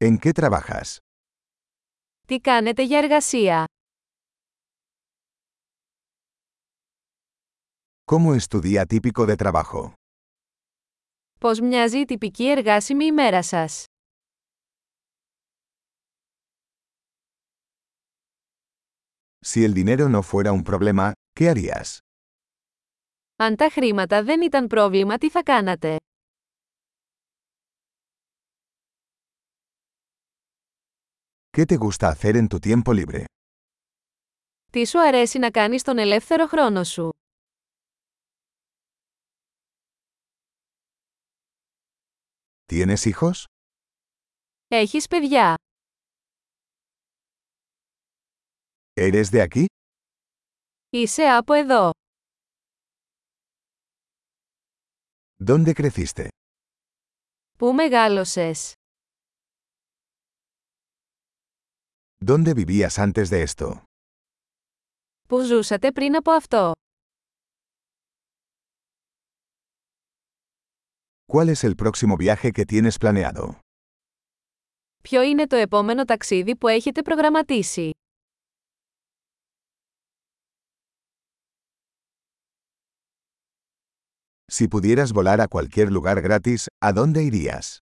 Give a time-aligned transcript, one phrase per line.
[0.00, 0.97] ¿En qué trabajas?
[2.27, 3.65] Τι κάνετε για εργασία?
[8.05, 9.93] ¿Cómo es tu día típico de trabajo?
[11.39, 13.83] Πώς μοιάζει η τυπική εργάσιμη ημέρα σας?
[19.45, 21.97] Si el dinero no fuera un problema, ¿qué harías?
[23.35, 25.95] Αν τα χρήματα δεν ήταν πρόβλημα, τι θα κάνατε?
[31.50, 33.24] ¿Qué te gusta hacer en tu tiempo libre?
[34.72, 37.08] Τι σου αρέσει να κάνεις τον ελεύθερο χρόνο σου?
[42.66, 43.44] ¿Tienes hijos?
[44.68, 45.54] Έχεις παιδιά.
[48.94, 49.64] ¿Eres de aquí?
[50.90, 51.90] Είσαι από εδώ.
[55.44, 56.28] ¿Dónde creciste?
[57.58, 58.72] Πού μεγάλωσες?
[62.24, 63.82] ¿Dónde vivías antes de esto?
[65.28, 66.72] Πού ζούσατε πριν από αυτό?
[71.32, 73.54] ¿Cuál es el próximo viaje que tienes planeado?
[75.02, 77.90] Ποιο είναι το επόμενο ταξίδι που έχετε προγραμματίσει?
[84.52, 87.76] Si pudieras volar a cualquier lugar gratis, ¿a dónde irías?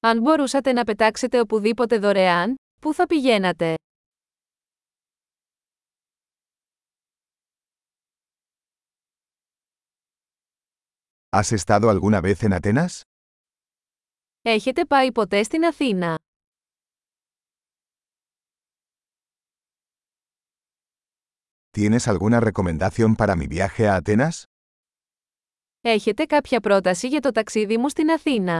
[0.00, 3.75] Αν μπορούσατε να πετάξετε οπουδήποτε δωρεάν, πού θα πηγαίνατε;
[11.29, 13.01] ¿Has estado alguna vez en Atenas?
[14.41, 16.19] Έχετε πάει ποτέ στην Αθήνα;
[21.77, 24.43] ¿Tienes alguna recomendación para mi viaje a Atenas?
[25.81, 28.59] Έχετε κάποια πρόταση για το ταξίδι μου στην Αθήνα;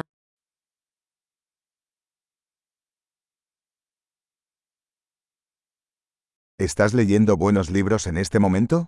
[6.63, 8.87] ¿Estás leyendo buenos libros en este momento?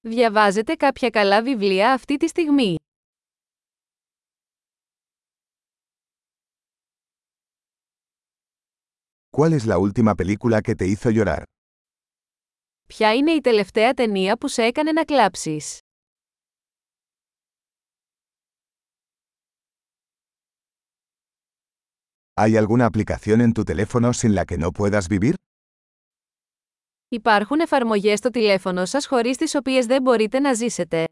[0.00, 2.76] Διαβάζετε κάποια καλά βιβλία αυτή τη στιγμή.
[9.36, 11.42] ¿Cuál es la última película que te hizo llorar?
[12.86, 15.78] Ποια είναι η τελευταία ταινία που σε έκανε να κλάψεις?
[22.40, 25.34] ¿Hay alguna aplicación en tu teléfono sin la que no puedas vivir?
[27.11, 31.07] Υπάρχουν εφαρμογές στο τηλέφωνο σας χωρίς τις οποίες δεν μπορείτε να ζήσετε.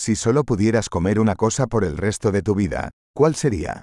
[0.00, 2.88] Si solo pudieras comer una cosa por el resto de tu vida,
[3.18, 3.80] ¿cuál sería?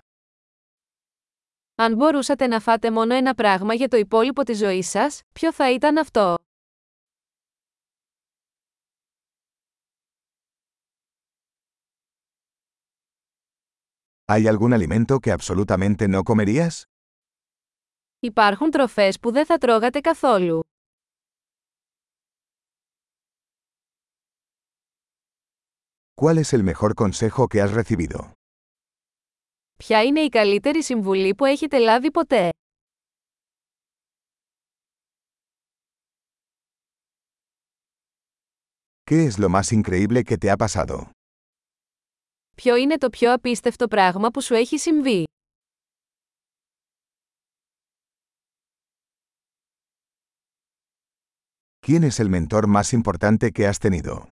[1.76, 5.72] Αν μπορούσατε να φάτε μόνο ένα πράγμα για το υπόλοιπο της ζωής σας, ποιο θα
[5.72, 6.36] ήταν αυτό;
[14.27, 16.83] ¿Hay algún alimento que absolutamente no comerías?
[18.21, 20.61] Υπάρχουν τροφές που δεν θα τρώγατε καθόλου.
[26.15, 28.31] ¿Cuál es el mejor consejo que has recibido?
[29.77, 32.49] Ποια είναι η καλύτερη συμβουλή που έχετε λάβει ποτέ?
[39.11, 41.11] ¿Qué es lo más increíble que te ha pasado?
[42.56, 45.24] Ποιο είναι το πιο απίστευτο πράγμα που σου έχει συμβεί;
[51.88, 54.28] ¿Quién es el mentor más importante que has tenido?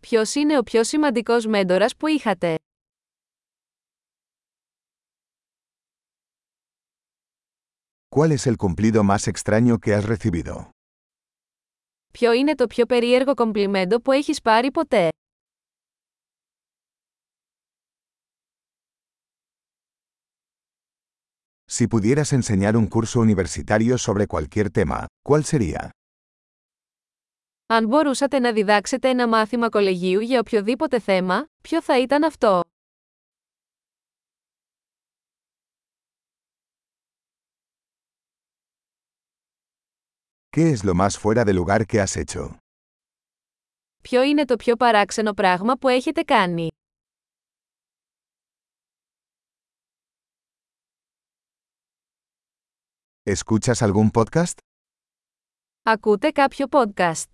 [0.00, 2.54] Ποιος είναι ο πιο σημαντικός μέντορας που είχατε;
[8.16, 10.68] ¿Cuál es el cumplido más extraño que has recibido?
[12.12, 15.08] Ποιο είναι το πιο περίεργο κομπλιμέντο που έχεις πάρει ποτέ;
[21.76, 25.90] Si pudieras enseñar un curso universitario sobre cualquier tema, ¿cuál sería?
[27.66, 32.60] Αν μπορούσατε να διδάξετε ένα μάθημα κολεγίου για οποιοδήποτε θέμα, ποιο θα ήταν αυτό;
[40.56, 42.56] ¿Qué es lo más fuera de lugar que has hecho?
[44.02, 46.68] Ποιο είναι το πιο παράξενο πράγμα που έχετε κάνει;
[53.25, 54.59] ¿Escuchas algún podcast?
[55.85, 57.29] Ακούτε κάποιο podcast.